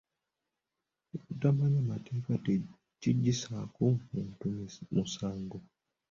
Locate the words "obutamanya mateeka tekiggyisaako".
1.15-3.83